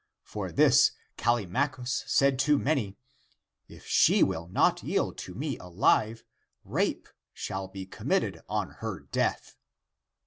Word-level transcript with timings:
For 0.23 0.51
this 0.51 0.93
Callimachus 1.15 2.05
said 2.07 2.39
to 2.39 2.57
many. 2.57 2.97
If 3.67 3.85
she 3.85 4.23
will 4.23 4.47
not 4.47 4.81
yield 4.81 5.15
to 5.19 5.35
me 5.35 5.59
alive, 5.59 6.23
rape 6.65 7.07
shall 7.35 7.67
be 7.67 7.85
com 7.85 8.07
mitted 8.07 8.41
on 8.49 8.71
her 8.81 9.01
death. 9.01 9.57